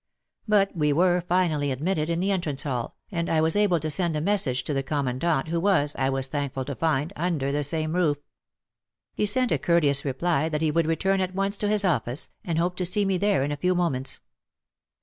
[0.47, 4.15] But we were finally admitted to the entrance hall, and I was able to send
[4.15, 7.93] a message to the Commandant, who was, I was thankful to find, under the same
[7.93, 8.17] roof!—
[9.13, 12.57] He sent a courteous reply that he would return at once to his office, and
[12.57, 14.21] hoped to see me there in a few moments.